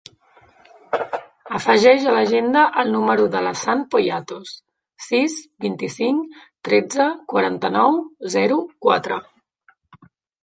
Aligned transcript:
Afegeix 1.57 2.05
a 2.05 2.13
l'agenda 2.13 2.63
el 2.83 2.89
número 2.93 3.27
de 3.35 3.43
l'Hassan 3.47 3.83
Poyatos: 3.91 4.53
sis, 5.09 5.35
vint-i-cinc, 5.67 6.39
tretze, 6.69 7.07
quaranta-nou, 7.35 7.99
zero, 8.37 8.57
quatre. 8.87 9.19